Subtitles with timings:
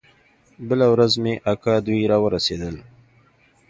[0.67, 2.75] بله ورځ مې اکا دوى راورسېدل.